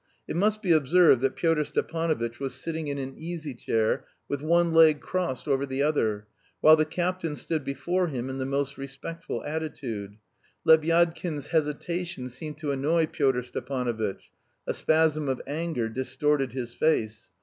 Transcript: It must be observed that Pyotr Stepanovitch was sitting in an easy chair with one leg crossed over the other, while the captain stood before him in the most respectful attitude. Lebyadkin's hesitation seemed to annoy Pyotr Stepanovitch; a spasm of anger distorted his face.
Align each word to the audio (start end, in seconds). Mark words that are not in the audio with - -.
It 0.27 0.35
must 0.35 0.63
be 0.63 0.71
observed 0.71 1.21
that 1.21 1.35
Pyotr 1.35 1.63
Stepanovitch 1.63 2.39
was 2.39 2.55
sitting 2.55 2.87
in 2.87 2.97
an 2.97 3.13
easy 3.19 3.53
chair 3.53 4.05
with 4.27 4.41
one 4.41 4.73
leg 4.73 4.99
crossed 4.99 5.47
over 5.47 5.63
the 5.63 5.83
other, 5.83 6.25
while 6.59 6.75
the 6.75 6.85
captain 6.87 7.35
stood 7.35 7.63
before 7.63 8.07
him 8.07 8.27
in 8.27 8.39
the 8.39 8.45
most 8.47 8.79
respectful 8.79 9.43
attitude. 9.45 10.17
Lebyadkin's 10.65 11.45
hesitation 11.53 12.29
seemed 12.29 12.57
to 12.57 12.71
annoy 12.71 13.05
Pyotr 13.05 13.43
Stepanovitch; 13.43 14.31
a 14.65 14.73
spasm 14.73 15.29
of 15.29 15.39
anger 15.45 15.87
distorted 15.87 16.51
his 16.53 16.73
face. 16.73 17.29